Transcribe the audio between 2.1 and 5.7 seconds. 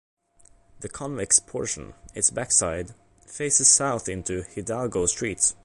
its backside, faces south onto Hidalgo Street.